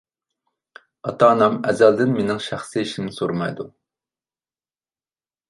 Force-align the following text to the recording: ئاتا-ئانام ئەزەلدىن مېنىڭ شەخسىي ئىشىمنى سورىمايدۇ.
ئاتا-ئانام 1.11 1.57
ئەزەلدىن 1.71 2.15
مېنىڭ 2.15 2.41
شەخسىي 2.47 2.87
ئىشىمنى 2.89 3.15
سورىمايدۇ. 3.19 3.69